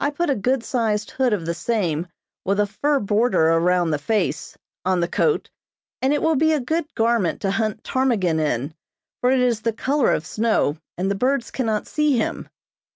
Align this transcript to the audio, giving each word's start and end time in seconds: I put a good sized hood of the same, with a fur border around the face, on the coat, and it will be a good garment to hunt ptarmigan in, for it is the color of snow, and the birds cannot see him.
I 0.00 0.10
put 0.10 0.30
a 0.30 0.34
good 0.34 0.64
sized 0.64 1.12
hood 1.12 1.32
of 1.32 1.46
the 1.46 1.54
same, 1.54 2.08
with 2.44 2.58
a 2.58 2.66
fur 2.66 2.98
border 2.98 3.50
around 3.50 3.92
the 3.92 4.00
face, 4.00 4.58
on 4.84 4.98
the 4.98 5.06
coat, 5.06 5.48
and 6.02 6.12
it 6.12 6.22
will 6.22 6.34
be 6.34 6.52
a 6.52 6.58
good 6.58 6.92
garment 6.96 7.40
to 7.42 7.52
hunt 7.52 7.84
ptarmigan 7.84 8.40
in, 8.40 8.74
for 9.20 9.30
it 9.30 9.38
is 9.38 9.60
the 9.62 9.72
color 9.72 10.12
of 10.12 10.26
snow, 10.26 10.78
and 10.98 11.08
the 11.08 11.14
birds 11.14 11.52
cannot 11.52 11.86
see 11.86 12.16
him. 12.18 12.48